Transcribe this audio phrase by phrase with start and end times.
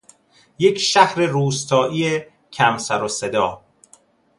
[0.59, 2.21] یک شهر روستایی
[2.53, 3.61] کم سرو صدا